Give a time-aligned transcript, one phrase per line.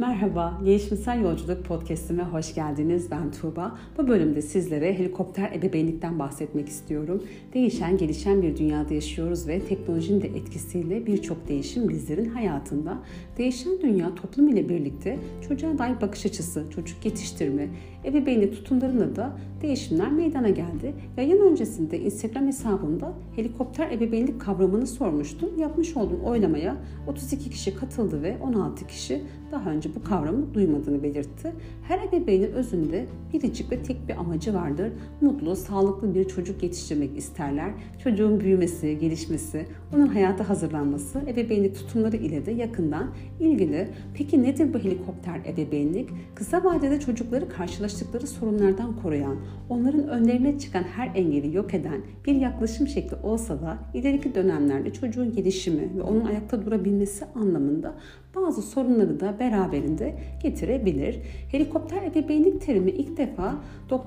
[0.00, 3.10] Merhaba, Gelişimsel Yolculuk Podcast'ime hoş geldiniz.
[3.10, 3.78] Ben Tuğba.
[3.98, 7.22] Bu bölümde sizlere helikopter ebeveynlikten bahsetmek istiyorum.
[7.54, 12.98] Değişen, gelişen bir dünyada yaşıyoruz ve teknolojinin de etkisiyle birçok değişim bizlerin hayatında.
[13.38, 15.18] Değişen dünya toplum ile birlikte
[15.48, 17.68] çocuğa dair bakış açısı, çocuk yetiştirme,
[18.04, 20.94] ebeveynlik tutumlarında da değişimler meydana geldi.
[21.16, 25.58] Yayın öncesinde Instagram hesabımda helikopter ebeveynlik kavramını sormuştum.
[25.58, 26.76] Yapmış olduğum oylamaya
[27.06, 29.22] 32 kişi katıldı ve 16 kişi
[29.52, 31.52] daha önce bu kavramı duymadığını belirtti.
[31.82, 34.92] Her ebeveynin özünde biricik ve tek bir amacı vardır.
[35.20, 37.70] Mutlu, sağlıklı bir çocuk yetiştirmek isterler.
[38.04, 43.88] Çocuğun büyümesi, gelişmesi, onun hayata hazırlanması, ebeveynlik tutumları ile de yakından ilgili.
[44.14, 46.08] Peki nedir bu helikopter ebeveynlik?
[46.34, 49.36] Kısa vadede çocukları karşılaştıkları sorunlardan koruyan,
[49.68, 55.32] onların önlerine çıkan her engeli yok eden bir yaklaşım şekli olsa da ileriki dönemlerde çocuğun
[55.32, 57.94] gelişimi ve onun ayakta durabilmesi anlamında
[58.36, 59.38] bazı sorunları da
[59.80, 61.18] beraberinde getirebilir.
[61.52, 63.54] Helikopter ebeveynlik terimi ilk defa.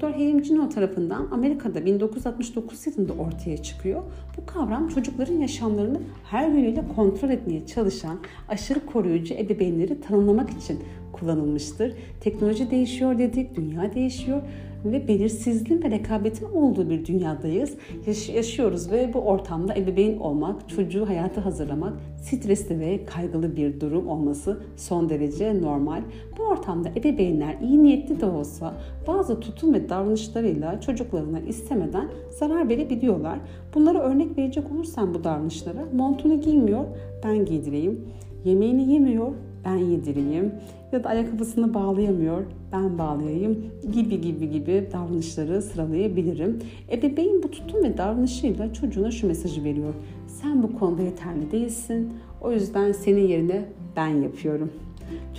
[0.01, 4.03] Hayim Cino tarafından Amerika'da 1969 yılında ortaya çıkıyor.
[4.37, 10.79] Bu kavram çocukların yaşamlarını her yönüyle kontrol etmeye çalışan aşırı koruyucu ebeveynleri tanımlamak için
[11.13, 11.93] kullanılmıştır.
[12.21, 14.41] Teknoloji değişiyor dedik, dünya değişiyor
[14.85, 17.73] ve belirsizliğin ve rekabetin olduğu bir dünyadayız.
[18.07, 24.07] Yaş- yaşıyoruz ve bu ortamda ebeveyn olmak, çocuğu hayata hazırlamak stresli ve kaygılı bir durum
[24.07, 26.01] olması son derece normal.
[26.37, 28.73] Bu ortamda ebeveynler iyi niyetli de olsa
[29.07, 32.07] bazı tutum ve davranışlarıyla çocuklarına istemeden
[32.39, 33.39] zarar verebiliyorlar.
[33.75, 36.85] Bunlara örnek verecek olursam bu davranışlara montunu giymiyor,
[37.23, 38.01] ben giydireyim.
[38.45, 39.31] Yemeğini yemiyor,
[39.65, 40.51] ben yedireyim
[40.91, 46.59] ya da ayakkabısını bağlayamıyor, ben bağlayayım gibi gibi gibi davranışları sıralayabilirim.
[46.91, 49.93] Ebeveyn bu tutum ve davranışıyla çocuğuna şu mesajı veriyor.
[50.27, 52.13] Sen bu konuda yeterli değilsin.
[52.41, 54.71] O yüzden senin yerine ben yapıyorum.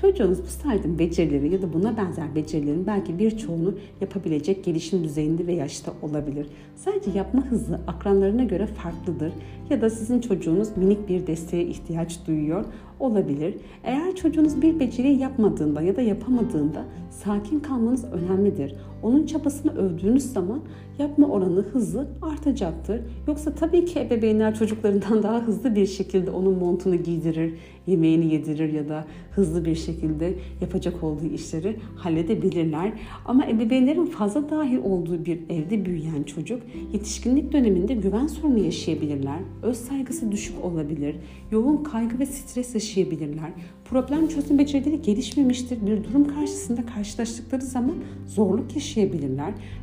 [0.00, 5.52] Çocuğunuz bu saydığım becerileri ya da buna benzer becerilerin belki birçoğunu yapabilecek gelişim düzeyinde ve
[5.52, 6.46] yaşta olabilir.
[6.76, 9.32] Sadece yapma hızı akranlarına göre farklıdır
[9.70, 12.64] ya da sizin çocuğunuz minik bir desteğe ihtiyaç duyuyor
[13.04, 13.54] olabilir.
[13.84, 18.74] Eğer çocuğunuz bir beceriyi yapmadığında ya da yapamadığında sakin kalmanız önemlidir.
[19.04, 20.60] Onun çabasını övdüğünüz zaman
[20.98, 23.00] yapma oranı hızı artacaktır.
[23.28, 27.54] Yoksa tabii ki ebeveynler çocuklarından daha hızlı bir şekilde onun montunu giydirir,
[27.86, 32.92] yemeğini yedirir ya da hızlı bir şekilde yapacak olduğu işleri halledebilirler.
[33.24, 36.62] Ama ebeveynlerin fazla dahil olduğu bir evde büyüyen çocuk
[36.92, 39.38] yetişkinlik döneminde güven sorunu yaşayabilirler.
[39.62, 41.16] Öz saygısı düşük olabilir.
[41.50, 43.50] Yoğun kaygı ve stres yaşayabilirler.
[43.84, 45.86] Problem çözüm becerileri gelişmemiştir.
[45.86, 47.94] Bir durum karşısında karşılaştıkları zaman
[48.26, 48.93] zorluk yaşayabilirler.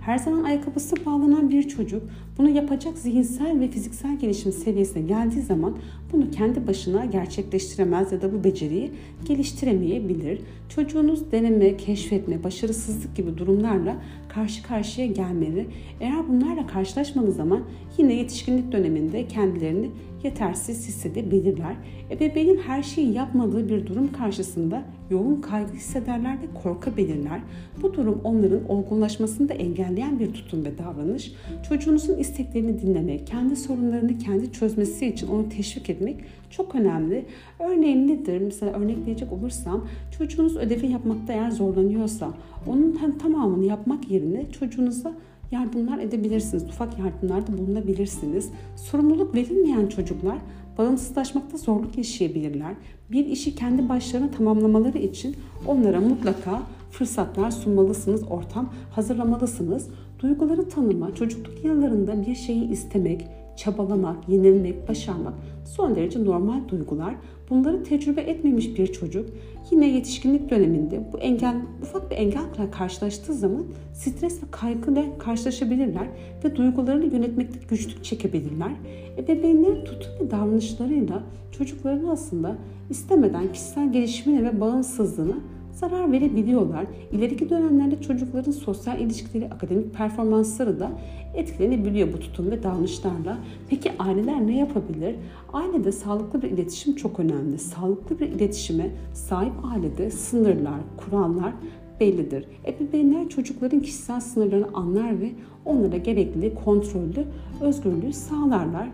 [0.01, 2.03] Her zaman ayakkabısı bağlanan bir çocuk
[2.38, 5.77] bunu yapacak zihinsel ve fiziksel gelişim seviyesine geldiği zaman
[6.11, 8.91] bunu kendi başına gerçekleştiremez ya da bu beceriyi
[9.25, 10.39] geliştiremeyebilir.
[10.69, 13.95] Çocuğunuz deneme, keşfetme, başarısızlık gibi durumlarla
[14.33, 15.67] karşı karşıya gelmeli.
[15.99, 17.63] Eğer bunlarla karşılaşmadığı zaman
[17.97, 19.89] yine yetişkinlik döneminde kendilerini
[20.23, 21.75] yetersiz hissedebilirler.
[22.11, 27.41] Ebeveynin her şeyi yapmadığı bir durum karşısında yoğun kaygı hissederler ve korkabilirler.
[27.81, 31.33] Bu durum onların olgunlaşmasını da engelleyen bir tutum ve davranış.
[31.69, 36.17] Çocuğunuzun isteklerini dinlemek, kendi sorunlarını kendi çözmesi için onu teşvik etmek
[36.49, 37.25] çok önemli.
[37.59, 38.41] Örneğin nedir?
[38.41, 39.87] Mesela örnekleyecek olursam
[40.17, 42.33] çocuğunuz ödevi yapmakta eğer zorlanıyorsa
[42.67, 45.13] onun hem tamamını yapmak yerine çocuğunuza
[45.51, 46.63] yardımlar edebilirsiniz.
[46.63, 48.49] Ufak yardımlarda bulunabilirsiniz.
[48.75, 50.38] Sorumluluk verilmeyen çocuklar
[50.77, 52.75] bağımsızlaşmakta zorluk yaşayabilirler.
[53.11, 55.35] Bir işi kendi başlarına tamamlamaları için
[55.67, 56.61] onlara mutlaka
[56.91, 59.89] fırsatlar sunmalısınız, ortam hazırlamalısınız.
[60.19, 65.34] Duyguları tanıma, çocukluk yıllarında bir şeyi istemek, çabalamak, yenilmek, başarmak
[65.66, 67.16] son derece normal duygular.
[67.50, 69.29] Bunları tecrübe etmemiş bir çocuk
[69.72, 73.63] yine yetişkinlik döneminde bu engel ufak bir engelle karşılaştığı zaman
[73.94, 76.07] stres ve kaygıyla karşılaşabilirler
[76.44, 78.72] ve duygularını yönetmekte güçlük çekebilirler.
[79.17, 82.55] Ebeveynler tutum ve davranışlarıyla çocukların aslında
[82.90, 85.35] istemeden kişisel gelişimine ve bağımsızlığına
[85.73, 86.85] zarar verebiliyorlar.
[87.12, 90.91] İleriki dönemlerde çocukların sosyal ilişkileri, akademik performansları da
[91.35, 93.38] etkilenebiliyor bu tutum ve davranışlarla.
[93.70, 95.16] Peki aileler ne yapabilir?
[95.53, 97.58] Ailede sağlıklı bir iletişim çok önemli.
[97.58, 101.53] Sağlıklı bir iletişime sahip ailede sınırlar, kurallar
[102.00, 102.46] bellidir.
[102.66, 105.32] Ebeveynler çocukların kişisel sınırlarını anlar ve
[105.66, 107.26] onlara gerekli kontrollü
[107.62, 108.90] özgürlüğü sağlarlar.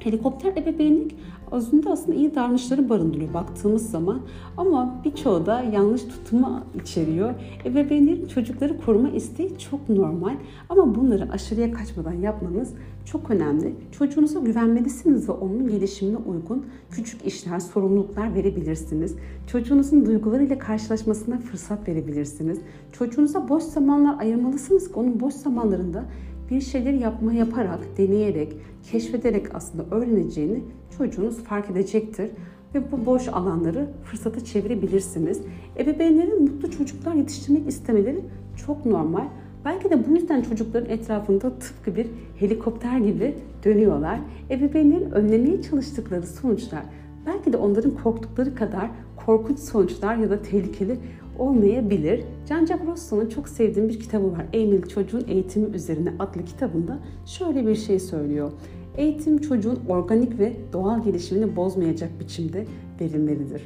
[0.00, 1.16] Helikopter ebeveynlik
[1.52, 4.20] özünde aslında iyi davranışları barındırıyor baktığımız zaman
[4.56, 7.34] ama birçoğu da yanlış tutumu içeriyor.
[7.64, 10.34] Ebeveynlerin çocukları koruma isteği çok normal
[10.68, 12.74] ama bunları aşırıya kaçmadan yapmanız
[13.04, 13.74] çok önemli.
[13.92, 19.16] Çocuğunuza güvenmelisiniz ve onun gelişimine uygun küçük işler, sorumluluklar verebilirsiniz.
[19.46, 22.58] Çocuğunuzun duygularıyla karşılaşmasına fırsat verebilirsiniz.
[22.92, 26.04] Çocuğunuza boş zamanlar ayırmalısınız ki onun boş zamanlarında
[26.50, 30.64] bir şeyler yapma yaparak, deneyerek, keşfederek aslında öğreneceğini
[30.98, 32.30] çocuğunuz fark edecektir
[32.74, 35.40] ve bu boş alanları fırsata çevirebilirsiniz.
[35.78, 38.20] Ebeveynlerin mutlu çocuklar yetiştirmek istemeleri
[38.66, 39.24] çok normal.
[39.64, 42.06] Belki de bu yüzden çocukların etrafında tıpkı bir
[42.36, 44.20] helikopter gibi dönüyorlar.
[44.50, 46.82] Ebeveynlerin önlemeye çalıştıkları sonuçlar
[47.26, 48.90] belki de onların korktukları kadar
[49.26, 50.96] korkunç sonuçlar ya da tehlikeli
[51.40, 52.24] olmayabilir.
[52.48, 54.46] Jean-Jacques Rousseau'nun çok sevdiğim bir kitabı var.
[54.52, 58.50] Emil Çocuğun Eğitimi Üzerine adlı kitabında şöyle bir şey söylüyor.
[58.96, 62.66] Eğitim çocuğun organik ve doğal gelişimini bozmayacak biçimde
[63.00, 63.62] verilmelidir.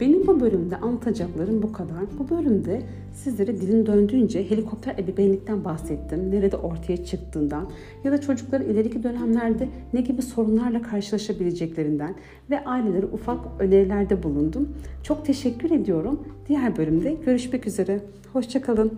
[0.00, 2.04] Benim bu bölümde anlatacaklarım bu kadar.
[2.18, 2.82] Bu bölümde
[3.12, 6.30] sizlere dilin döndüğünce helikopter ebeveynlikten bahsettim.
[6.30, 7.68] Nerede ortaya çıktığından
[8.04, 12.14] ya da çocukların ileriki dönemlerde ne gibi sorunlarla karşılaşabileceklerinden
[12.50, 14.68] ve ailelere ufak önerilerde bulundum.
[15.02, 16.20] Çok teşekkür ediyorum.
[16.48, 18.00] Diğer bölümde görüşmek üzere.
[18.32, 18.92] Hoşçakalın.